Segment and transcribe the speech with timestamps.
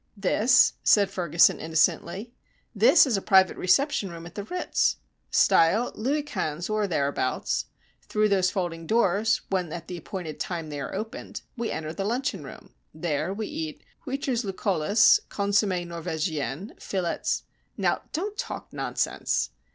[0.17, 2.33] "This?" said Ferguson, innocently.
[2.73, 4.95] "This is a private reception room at the Ritz.
[5.29, 7.65] Style, Louis Quinze or thereabouts.
[8.09, 12.03] Through those folding doors, when at the appointed time they are opened, we enter the
[12.03, 12.73] luncheon room.
[12.95, 17.43] There we eat huitres_ Lucullus, consommé norvégienne, filets_"
[17.77, 19.51] "Now, don't talk nonsense."